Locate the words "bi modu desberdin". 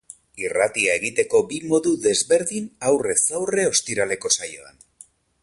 1.51-2.67